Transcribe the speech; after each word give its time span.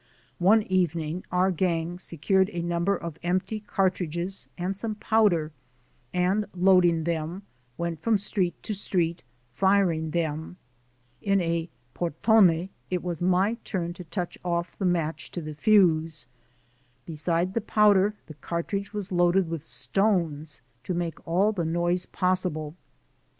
One 0.39 0.63
evening 0.63 1.23
our 1.31 1.51
gang 1.51 1.99
secured 1.99 2.49
a 2.53 2.63
number 2.63 2.95
of 2.97 3.19
empty 3.21 3.59
cartridges 3.59 4.47
and 4.57 4.75
some 4.75 4.95
powder, 4.95 5.51
and 6.11 6.47
loading 6.55 7.03
them, 7.03 7.43
went 7.77 8.01
from 8.01 8.17
street 8.17 8.55
to 8.63 8.73
street 8.73 9.21
firing 9.51 10.09
them. 10.09 10.57
In 11.21 11.39
a 11.39 11.69
"portone" 11.93 12.69
it 12.89 13.03
was 13.03 13.21
my 13.21 13.57
turn 13.63 13.93
to 13.93 14.03
touch 14.05 14.39
the 14.79 14.85
match 14.85 15.29
to 15.33 15.39
the 15.39 15.53
fuse. 15.53 16.25
Besides 17.05 17.53
the 17.53 17.61
powder 17.61 18.15
the 18.25 18.33
car 18.33 18.63
tridge 18.63 18.93
was 18.95 19.11
loaded 19.11 19.47
with 19.47 19.61
stones 19.61 20.63
to 20.83 20.95
make 20.95 21.27
all 21.27 21.51
the 21.51 21.63
noise 21.63 22.07
possible. 22.07 22.73